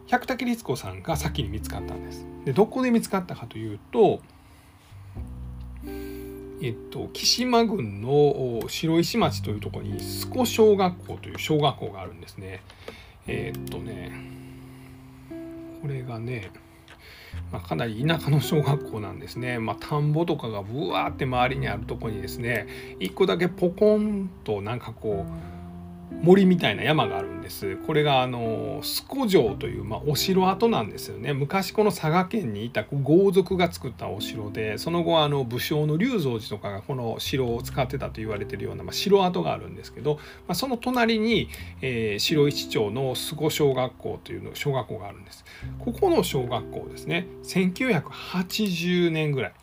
[0.07, 2.25] 百武律子さんが先に見つかったんです。
[2.45, 4.21] でどこで見つかったかというと
[6.63, 12.61] えっと、岸間郡の白石町というところに須古小学校という小学校があるんですね。
[13.25, 14.11] えっとね
[15.81, 16.51] これがね
[17.51, 22.67] まあ、かなり田舎の小学校なんですね、まあ、田んぼとかがぶわーって周りにあるとこにですね
[22.99, 25.60] 一個だけポコンとなんかこう
[26.21, 27.77] 森みたいな山があるんです。
[27.77, 31.33] これがあの須古城という、まあ、お城跡なんですよね。
[31.33, 41.49] 昔この佐賀県にいた豪族が作ったお城でその後あの武将の龍蔵寺とかがこの城を使ってたと言われてるような、まあ、城跡があるんですけど、まあ、その隣に、
[41.81, 45.43] えー、白石町の須古小学校というの小学校があるんです。
[45.79, 49.53] ここの小学校ですね1980年ぐらい。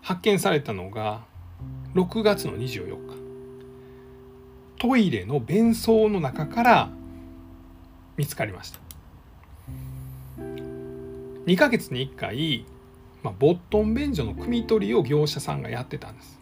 [0.00, 1.26] 発見されたのが
[1.94, 3.17] 6月の24日。
[4.78, 6.90] トイレの便槽の中から
[8.16, 8.80] 見つかりました
[10.38, 12.64] 2ヶ月に1回、
[13.22, 16.38] まあ、ボットン便所の汲み取りを業者さんがやってたんです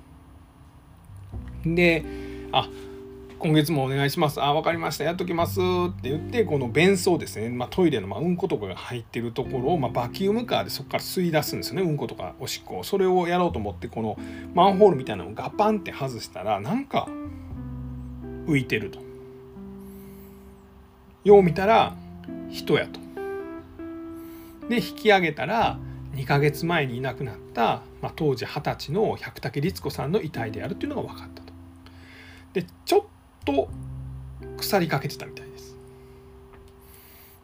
[1.64, 2.04] で
[2.52, 2.68] あ
[3.38, 4.42] 今月もお願いします。
[4.42, 5.04] あ、わかりました。
[5.04, 5.60] やっときます。
[5.60, 7.50] って言って、この便槽ですね。
[7.50, 11.82] まあ、トイレのまあうんことかが入ってるところを、まあ、バキュームカーでそこから吸い出すんですよね。
[11.82, 12.82] うんことかおしっこ。
[12.82, 14.18] それをやろうと思って、この
[14.54, 17.08] マンホールみたいなのをガパンって外したら、なんか
[18.46, 19.00] 浮いてると。
[21.24, 21.96] よう見たら
[22.50, 23.00] 人やと。
[24.68, 25.78] で引き上げたら
[26.14, 31.52] 2ヶ月前にいなくなった、まあ、当時二十歳の百武律子さんの遺体であるっていうのが分かったと。
[32.54, 33.04] でちょっ
[33.44, 33.68] と
[34.56, 35.76] 腐りかけてたみたいです。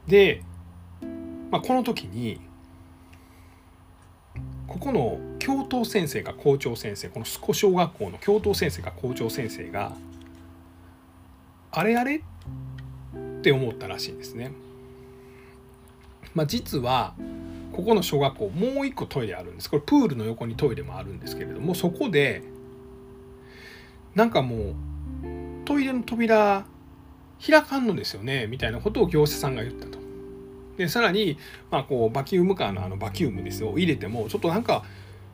[0.07, 0.43] で、
[1.51, 2.41] まあ、この時に
[4.67, 9.93] ここの教頭先生が校長先生この須古小学校の教頭先生が校長先生が
[11.73, 12.17] あれあれ？
[12.17, 12.21] っ
[13.43, 14.53] て思ったらしいんですね。
[16.35, 17.15] まあ、実は
[17.73, 22.43] ここの小学校もう一個トイレあるんですこれプールの横にトイレもあるんですけれどもそこで
[24.15, 24.75] なんかもう
[25.65, 26.65] トイレの扉
[27.45, 29.99] 開かんのですよねみたいなことを業者さんが言ったと。
[30.77, 31.39] でさらに、
[31.71, 34.85] まあ、こうバキュームカーのあのバキュームですよ入れてもちょっとなんか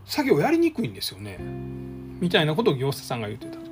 [0.04, 1.38] 作業やりにくいんですよね
[2.20, 3.67] みたいなことを業者さんが言ってたと。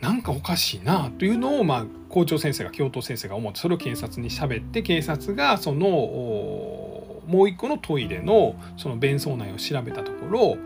[0.00, 10.56] なんかおかしいなというのを、まあ、校長先生が教頭先生が思ってそれを警察に喋って警察がそのもう一個のトイレのその便槽内を調べたところ、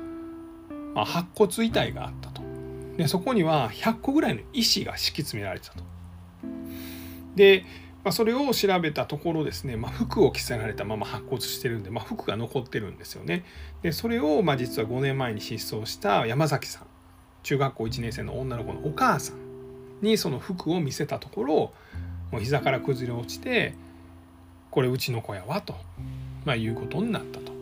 [0.94, 2.42] まあ、白骨遺体があったと
[2.96, 5.82] でそこには100個ぐらいの石が敷き詰められてたと。
[7.34, 7.64] で、
[8.04, 13.44] まあ、それを調べたところですね、まあ、服を着せられたまま白骨してるんで、まあ、服が残ってるんですよね。
[13.80, 16.86] でそれを、まあ、実は5年前に失踪した山崎さん
[17.42, 19.36] 中学校1年生の女の子のお母さん
[20.00, 21.54] にその服を見せたところ
[22.30, 23.74] もう膝から崩れ落ちて
[24.70, 25.74] これうちの子やわと、
[26.44, 27.52] まあ、いうことになったと。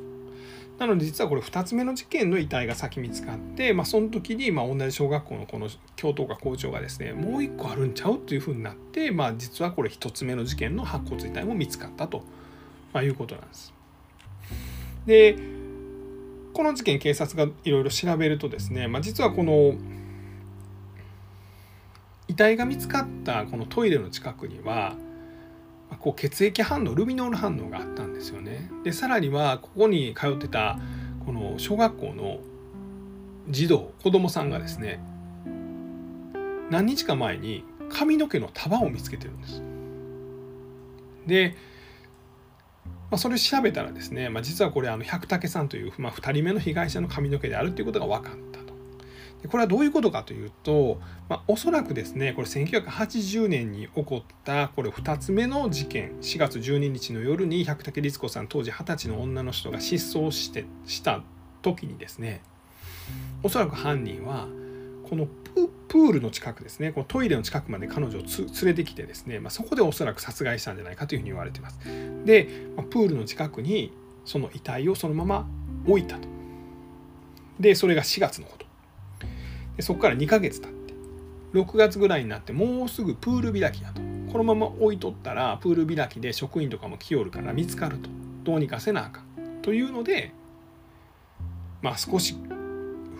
[0.78, 12.22] なので実はこれ2つ目の事件の遺体が先見つかって、まあ、その時にま同じ小学校のこの教頭か校長がですねもう一個あるんちゃうというふうになって、まあ、実はこれ1つ目の事件の白骨遺体も見つかったと、
[12.94, 13.74] まあ、いうことなんです。
[15.04, 15.36] で
[16.61, 19.77] この事件警察がいろいろ調べるとですね、まあ、実はこの
[22.29, 24.94] 遺体が見つかったこのトイレの近くには
[26.01, 28.70] こう血液反応ルミノール反応があったんですよね。
[28.85, 30.79] でさらにはここに通ってた
[31.25, 32.40] この小学校の
[33.49, 35.01] 児童子供さんがですね
[36.68, 39.62] 何日か前に髪の毛の束を見つけてるんです。
[41.27, 41.57] で、
[43.11, 48.70] まあ、それを調べたらですね、まあ、実はこれあの百武さんという、まあ、2人目の被害者の髪の毛であるということが分かったと。
[49.42, 61.23] でこれはどういうことかというと、まあ、おそらくですねこれ1980年に起こったこれ2つ目の事件4月12日の夜に百武律子さん当時20歳の女の人が失踪してした
[61.62, 62.42] 時にですね
[63.42, 64.46] おそらく犯人は
[65.11, 65.27] この
[65.88, 66.92] プールの近くですね。
[66.92, 71.81] このトイレの近くまで彼女を連れてきてですね、まあ、そこでおそらく殺害したんじゃないかというふうに言われています。
[72.25, 73.92] で、まあ、プールの近くに
[74.25, 75.49] その遺体をそのまま
[75.85, 76.29] 置いたと。
[77.59, 78.66] でそれが4月のこと。
[79.77, 80.94] でそこから2ヶ月経って
[81.55, 84.01] 6月ぐらいになってもうすぐプール開きだと。
[84.31, 88.09] このまま置いとったらプール開きで職員とかも来よるから見つかると。
[88.44, 89.61] どうにかせなあかん。
[89.61, 90.31] というので
[91.83, 92.37] まあ少し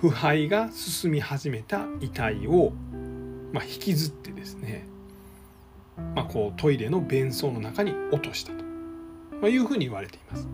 [0.01, 2.73] 腐敗が進み始めた遺体を、
[3.53, 4.87] まあ、引きずってですね、
[6.15, 8.65] まあ、こうトイレの便槽の中に落としたと、
[9.43, 10.49] まいうふうに言われています。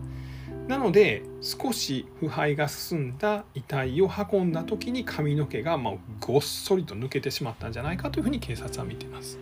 [0.67, 9.39] なので少し腐敗が進んだ遺体を運んだ時に髪の毛がまごっそりと抜けてしまったんじゃないかというふうに警察は見ています。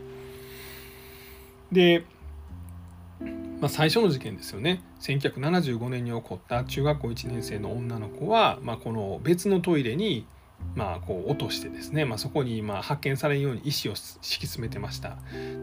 [1.71, 2.05] で
[3.61, 4.83] まあ、最初の事件ですよね。
[5.01, 10.25] 1975年に起こった中学校1年生の女の子は、まあ、この別のトイレに
[10.73, 15.17] まあ、こう落としてですね、まあ、そこにま発見されんように意思を敷き詰めてました。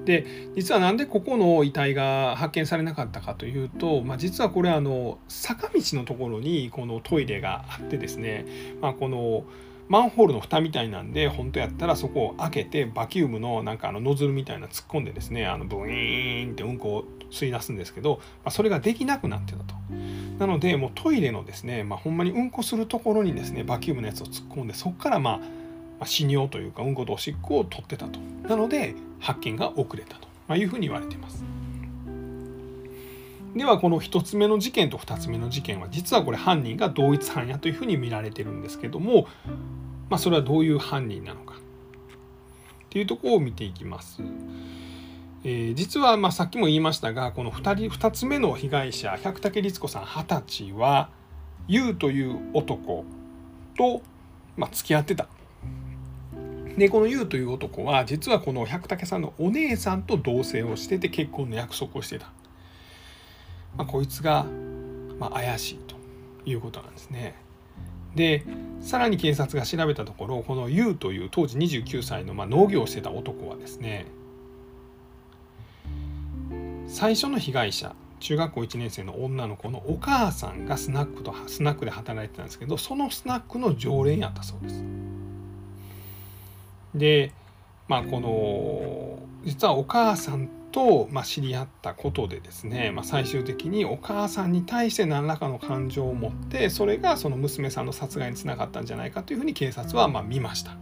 [0.05, 8.47] で実はなんでここの遺体が発見されなかったかというと、まあ、実はこれあの坂道のところにこのトイレがあってですね、
[8.81, 9.45] まあ、この
[9.93, 19.75] マンホールの蓋みたいなんで本当やったらそこを開けてバキュームのなんかあのノズルみたいな突っ込んでですねあのブイーンってうんこを吸い出すんですけど、まあ、それができなくなってたと。
[20.39, 25.45] なのでもうトイレのですね、まあ、ほんまにうんこするところにですねバキュームのやつを突っ込んでそこからまあ、ま
[26.01, 28.19] あ、死尿というかうんことおしっこを取ってたと。
[28.49, 31.45] なので発見が遅れたと、まいうふうに言われています。
[33.55, 39.27] ではこの1つ目の事件と2つ目の事件は実はこれ犯人が同一犯やというふうに見られてるんですけども、
[40.09, 41.59] まあ、それはどういう犯人なのかっ
[42.89, 44.23] ていうところを見ていきます。
[45.45, 51.11] えー、実はまあさっきも言いましたがこの 2, 人2つ目の被害者百武律子さん20歳は
[51.69, 53.05] YOU という男
[53.77, 54.03] と、
[54.57, 55.27] まあ、付き合ってた。
[56.77, 62.31] でこの YOU という男は実はこの百武さんのお姉さんと同棲をしてて結婚の約束をしてた。
[63.77, 64.47] まあ、こいつが、
[65.19, 65.97] まあ、怪しいと
[66.45, 67.35] いうことなんですね。
[68.15, 68.45] で
[68.81, 74.07] さらに警察が調べたところこの YOU という当時29歳の、まあ、農業をしてた男はですね
[76.87, 84.85] 最初の被害者中学校1年生の女の子のお母さんがスナックとスナックで働いてたんですけどそのスナックの常連やったそうです。
[86.95, 87.33] で
[87.89, 100.77] まあこの実はお母さんと、まあ、知り合ったことでですね、まあ、最終的にお母さんに対して何らかの感情を持ってそれがその娘さんの殺害につながったんじゃないかというふうに警察はま見ました。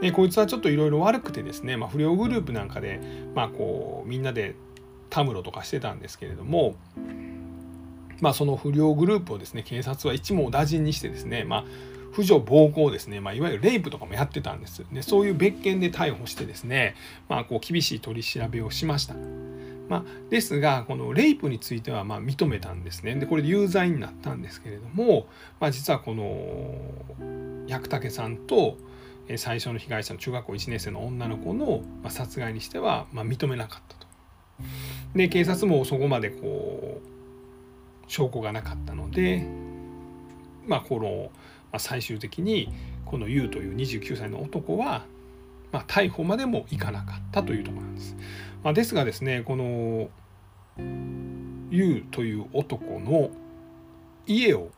[0.00, 3.00] でこいつはちょっといろいろ悪くてですね、まあ、不良グループなんかで、
[3.34, 4.54] まあ、こうみんなで
[5.10, 6.76] たむろとかしてたんですけれども、
[8.20, 11.64] まあ、その不良グループをですね警察は一網打尽にしてですね、まあ、
[12.12, 16.96] 婦女暴行ですね、まあ、いわゆるレイプとかもやってたんですでそういう別件で逮捕してですね、
[17.28, 19.14] まあ、こう厳しい取り調べをしました。
[19.88, 25.28] まあ、ですがこのレイプについてはま認めたんですねでこれで有罪になったんですけれども、
[25.60, 26.76] まあ、実はこの
[27.68, 28.76] 百武さんと
[29.36, 34.06] 最初の被害者の中学校1年生の女の子の殺害にしてはま認めなかったと。
[35.14, 39.46] で警察もそこまでこう証拠がなかったので
[40.66, 41.30] まあこの、
[41.72, 42.72] まあ、最終的に
[43.04, 45.04] この YOU という29歳の男は、
[45.72, 48.16] まあ、逮捕までもいかなかったというところなんです。
[48.62, 50.08] まあ、ですがですねこの
[51.70, 53.30] YOU という男の
[54.26, 54.70] 家を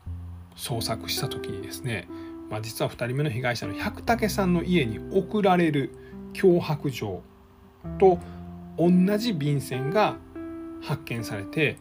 [0.55, 2.07] 捜索した時にですね、
[2.49, 5.91] まあ、実は2人目の被害者の百武さんの家に送られる
[6.33, 7.21] 脅迫状
[7.99, 8.19] と
[8.77, 10.15] 同じ便箋が
[10.81, 11.77] 発見されて、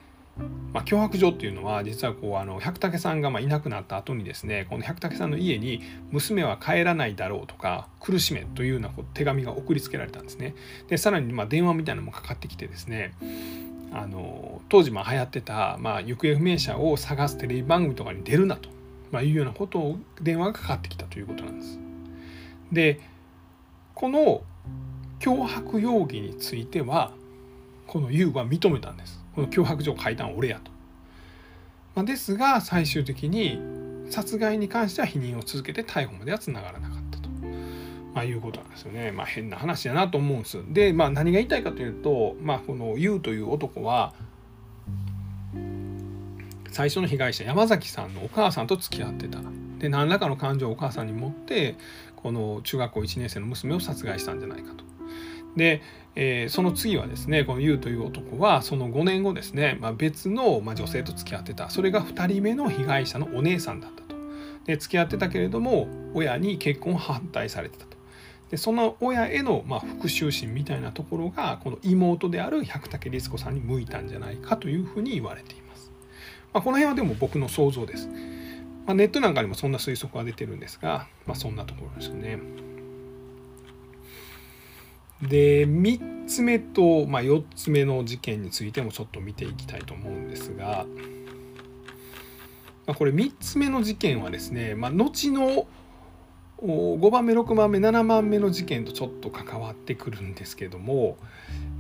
[0.73, 10.55] まあ、脅迫状っていうのは実はこうあの百武さんがまいなくなった後にですねこの百武さんの家に娘は帰らないだろうとか苦しめというようなこう手紙が送りつけられたんですね。
[10.89, 13.13] でさらにま電話みたいなのもかかってきてですね
[13.93, 18.69] あの当時ま流行ってた、まあ、行方不明者を探すテレビ番組とかに出るなと、
[19.11, 21.79] まいうようなことを電話がかかってきたということなんです。
[22.71, 23.01] で
[23.95, 24.43] この
[25.19, 27.13] 脅迫容疑については
[27.87, 30.71] この U は認めたんですこの脅迫状書いたん俺やと、
[31.95, 33.61] まあ、ですが最終的に
[34.11, 37.29] 殺害に関しては否認を続けて逮捕まではつながらなかったと、
[38.15, 39.13] まあ、いうことなんですよね。
[39.13, 40.59] まあ変な話やなと思うんです。
[40.69, 44.15] でまあ何が言いたいかというとまあこの U という男は
[46.71, 49.41] 最初の被害者山崎さんのお母さんと付き合ってた。
[49.79, 51.77] で何らかの感情をお母さんに持って
[52.17, 54.85] この中学校1年生の娘を殺害したんじゃないかと。
[55.57, 55.83] で、
[56.15, 64.11] えー、その次はですねこのユウという男はその5年後ですね、まあ、別の、まあ、女性と付き合ってたそれが2人目の被害者のお姉さんだったと。
[64.67, 67.97] で付き合ってたけれども親に結婚反対されてたと。
[68.51, 75.93] でその親への、まあ、復讐心みたいなところがこの妹である百武律子さんに向いたんじゃないかというふうに言われています。
[76.53, 78.09] まあ、この辺はでも僕の想像です。
[78.87, 82.39] まあ、ネットなんかにもそんな推測が出てるんですが、まあ、そんなところですよね。
[85.23, 90.87] で3つ目と、まあ、4つ目の事件についてもちょっと見ていきたいと思うんですが、
[92.87, 95.67] まあ、これ3つ目の事件はですね、まあ、後の
[96.63, 101.17] 5番目6番目7番目の事件とちょっと関わってくるんですけども、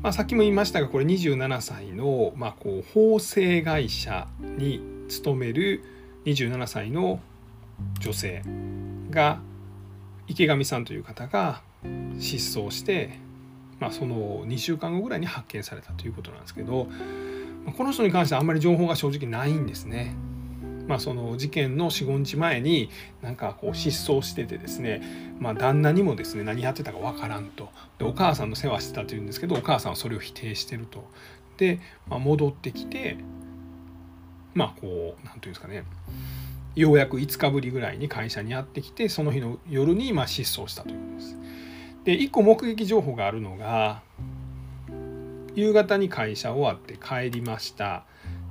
[0.02, 5.84] まあ、さっきも言いましたがこれ27歳の、まあ、こう縫製会社に勤める
[6.24, 7.20] 27歳の
[8.00, 8.42] 女性
[9.10, 9.40] が
[10.26, 11.62] 池上さんという方が
[12.18, 13.18] 失踪して、
[13.80, 16.86] まあ、その2週間後ぐらいに発見されたということなんですけど
[17.76, 20.14] この人に関してはあんまり情報が正直ないんですね。
[20.86, 22.90] まあ、その事件の45日前に
[23.22, 27.68] なんかこう失踪しててですね、まあ、旦那にもですね何やってたかわからんと
[27.98, 31.08] でお母さんの世話してたというんですけどお母さんはそれを否定してると
[31.58, 31.78] で、
[32.08, 33.18] まあ、戻ってきて
[34.52, 35.84] まあこう何て言うんですかね
[36.74, 41.36] ようやく5日ぶりぐらいに会社にやってきてその日の夜にま失踪したということです。
[42.04, 44.02] で1個目撃情報があるのが
[45.54, 48.04] 夕方に会社終わって帰りました。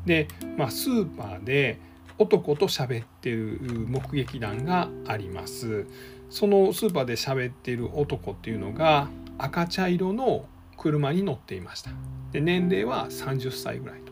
[0.06, 0.28] で、
[0.58, 1.80] まあ、スーパーで
[2.18, 5.86] 男と喋ってる目撃談があります。
[6.30, 10.46] そのスーパーで喋ってる男っていうのが赤茶色の
[10.78, 11.92] 車に乗っていました。
[12.32, 14.12] で年齢は30歳ぐらいと。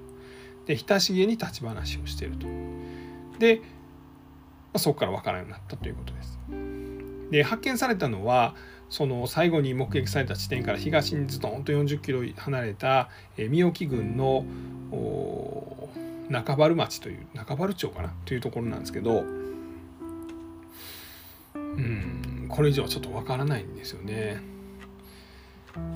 [0.65, 2.47] で親しげに立ち話をしていると。
[3.39, 3.63] で、ま
[4.73, 6.39] あ、そこから分からんようになったということです。
[7.31, 8.55] で発見されたのは
[8.89, 14.45] その最後に目撃された地点から東にズドンと40キロ離れた三沖郡の
[16.29, 19.25] 中原町という中原町かなというところなんですけど
[21.55, 24.41] うんこれ以上はちょっとわからないんですよね。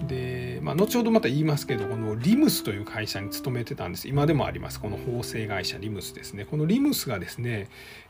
[0.08, 4.08] で、まあ、後ほどまた言いますけどこのリムスという会社に勤めてたんです。
[4.08, 4.80] 今でもあります。
[4.80, 6.46] この縫製会社リムスですね。
[6.46, 7.70] このリムスがですね、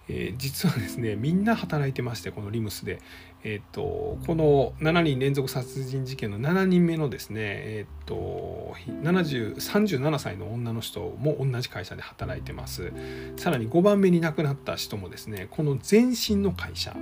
[0.10, 3.00] えー、実はですねみんな働いてましてこのリムスで、
[3.44, 12.94] え、っとこの7人連続殺人事件の7人目のですねえ、っと37歳の女の人も同じ会社で働いてます。
[13.38, 16.96] さらに5番目に亡くなった人もですねこの前身の会社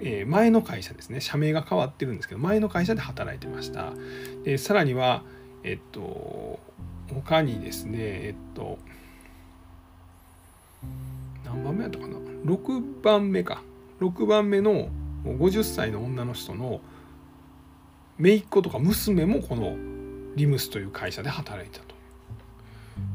[0.00, 3.92] え前の会社ですね社名が変わってるんですけど前の会社で働いてました。
[4.44, 5.22] でさらには
[5.62, 6.58] えっと
[7.12, 8.78] 他にですねえっと
[11.44, 13.62] 何番目やったかな？6番目か。
[14.00, 14.88] 6番目の
[15.24, 16.80] 50歳の女の人の
[18.18, 19.76] 姪っ子とか娘もこの
[20.36, 21.94] リムスという会社で働いたと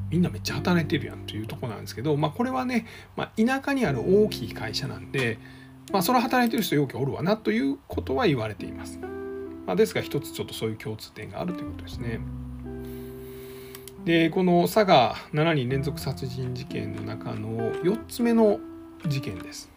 [0.09, 2.85] みんなめっちゃ働いてるやんというとこなんですけど、まあ、これはね、
[3.15, 5.37] まあ、田舎にある大きい会社なんで
[5.91, 8.99] まあ、それ働いてる人よくおるわなということは言われています。
[9.65, 12.19] まあ、ですが一つちょっとそういう共通点があるということですね。
[14.05, 18.59] でこの佐賀7人連続殺人事件の中の4つ目の
[19.07, 19.69] 事件です。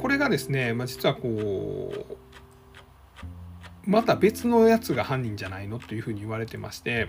[0.00, 2.16] これがですね、まあ、実はこう
[3.84, 7.08] また別のやつが犯人じゃないのというふうに言われてまして、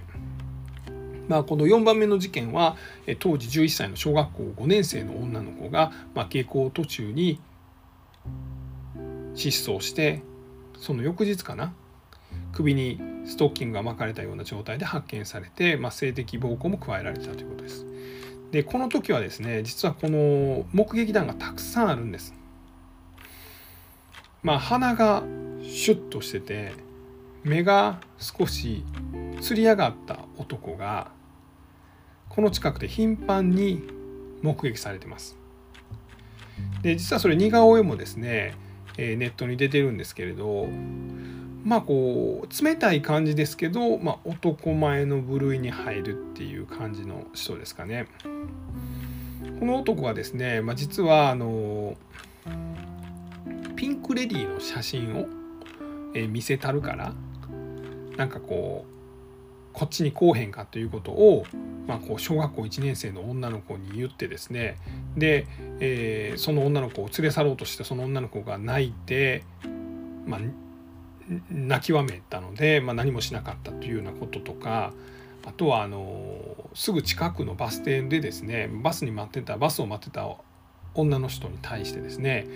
[1.28, 2.76] まあ、この4番目の事件は
[3.20, 7.40] 当時11歳の小学校5年生の女の子が、まあ、下校途中に
[9.36, 10.24] 失踪して
[10.80, 11.74] その翌日かな
[12.52, 17.86] 首にストッキングが巻かれたような状態で発見されて、まあ、性的暴行も加えられたということです。
[18.52, 22.36] でこの時はですね実はこの目撃談がたくさんあるんです。
[24.44, 25.24] まあ鼻が
[25.62, 26.74] シュッとしてて
[27.44, 28.84] 目が少し
[29.42, 31.12] つり上がった男が
[32.30, 33.82] この近くで頻繁に
[34.42, 35.38] 目撃されてます。
[36.82, 38.56] で実はそれ似顔絵もですね
[38.98, 40.68] えネットに出てるんですけれど
[41.64, 48.08] まあこう冷たい感じですけど、まあ、男前の部類に入るっていう感じの人ですかね。
[49.60, 51.96] この男はですね、まあ、実はあの
[53.76, 55.28] ピンク・レディーの写真を、
[56.16, 57.14] え見せたるから
[58.18, 58.94] なんかこう
[59.74, 61.46] こっちに来おへんかということを、
[61.88, 64.78] まあ、こう小学校1年生の女の子に言ってですね
[65.18, 65.48] で、
[65.80, 69.44] えー、その女の子を連れ去ろうとしてその女の子が泣いて、
[70.28, 70.40] まあ、
[71.50, 74.94] 泣きわめたので、まあ、何もしなかったというようなこととか
[75.46, 80.30] あとはあのすぐ近くのバス停でですねバスに待ってたバスを待ってた
[80.96, 82.48] 女の人に対してですね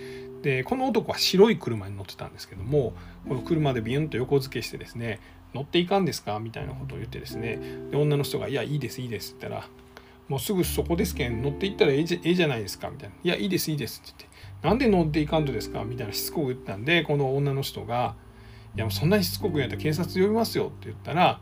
[0.42, 2.92] でこの男は白い車に乗ってたんですけども
[3.28, 5.20] この車でビュンと横付けしてですね
[5.54, 6.38] 乗っていかんですか？
[6.38, 7.58] みたいなことを言ってですね
[7.90, 9.68] で女の人が「いやいいですいいです」って言ったら
[10.28, 18.14] 「もうすぐそこですけん乗っていったらええじゃないですか」みたいな「いやいいですいいです」って言って「なんで乗っていかんとですか?」みたいなしつこく言ったんでこの女の人が
[18.76, 21.40] 「いやもうそんなにしつこく言ったら警察呼びますよ」って言ったら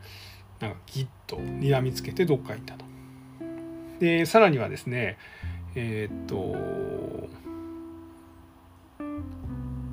[0.61, 2.85] なんかギッと睨みつけてどっか行ったと。
[3.99, 5.19] でさらにはですね
[5.75, 7.27] えー、っと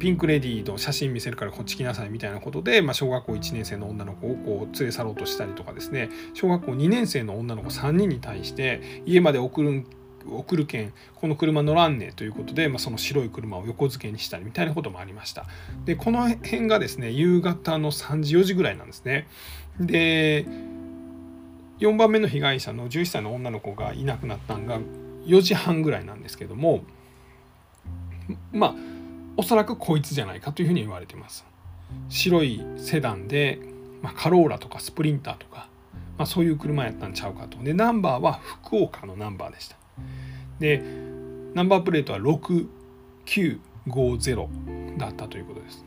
[0.03, 6.09] ピンク・レディーの写真見せるからこっち来なさいみたいなことで、まあ、小学校1年生の女の子をこう連れ去ろうとしたりとかですね。
[6.33, 9.85] 小学校2年生の女の子3人に対して家まで送る
[10.29, 15.45] 送るけんこの車乗らんねということで、まあ、その白い車を横付けにしたりみたいなこともありました。
[15.85, 19.29] でこの辺がですね夕方の3時4時ぐらいなんですね。
[19.79, 20.45] で
[21.79, 24.81] 4番目の被害者の11歳の女の子がいなくなったんが
[25.27, 26.83] 4時半ぐらいなんですけども
[28.51, 28.92] まあ
[29.35, 31.45] おそらくこいつじゃないかというふうに言われています。
[32.09, 33.59] 白いセダンで、
[34.01, 35.67] まあ、カローラとかスプリンターとか、
[36.17, 37.57] まあ、そういう車やったんちゃうかと。
[37.63, 39.75] でナンバーは福岡のナンバーでした。
[40.59, 40.83] で
[41.53, 45.83] ナンバープレートは6950だったということです。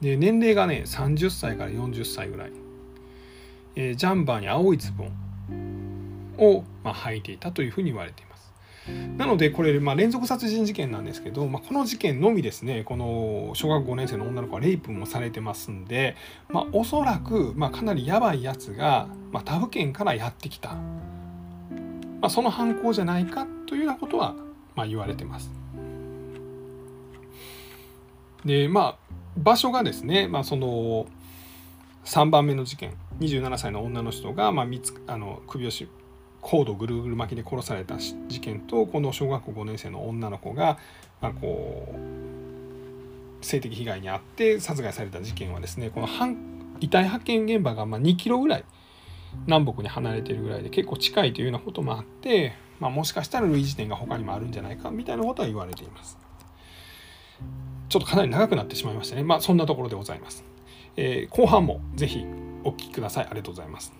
[0.00, 2.52] で年齢がね30歳から40歳ぐらい、
[3.76, 5.12] えー、ジャンバーに青いズボン
[6.38, 8.33] を、まあ、履いていたというふうに言われています。
[9.16, 16.16] なのでこれ、まあ、連続殺人事件なんですけど、まあ、この事件のみですねこの小学5年生の女の子はレイプもされてますんで、
[16.48, 20.80] まあ、おそらく、まあ、かなりやばいやつが、まあ、他府県からやってきた、ま
[22.22, 24.34] あ、その犯行じゃないかというようなことは、
[24.74, 25.50] まあ、言われてます。
[28.44, 31.06] でまあ場所がですね、まあ、その
[32.04, 34.66] 3番目の事件27歳の女の人が、まあ、
[35.06, 35.88] あの首をし
[36.44, 40.78] コードぐるぐる巻きで殺された事件とこの小学校5年生の女の子が、
[41.22, 41.88] まあ、こ
[43.40, 46.08] う性的被害に遭って殺害された事件はですねこの
[46.80, 48.64] 遺体発見現場がま2キロぐらい
[49.46, 56.18] 南北に離れているぐらいで結構近いというようなこともあって、まあ、もしかしたら類似点が他にもあるんじゃないかみたいなことは言われています。
[57.88, 59.24] ちょっとかなり長くなってしまいましたね。
[59.24, 60.44] まあそんなところでございます。
[60.96, 62.24] えー、後半もぜひ
[62.64, 63.24] お聴きください。
[63.24, 63.92] ありがとうございます。